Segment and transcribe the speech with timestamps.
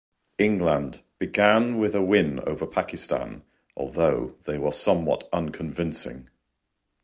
[0.39, 3.43] England began with a win over Pakistan,
[3.77, 6.27] although they were somewhat unconvincing.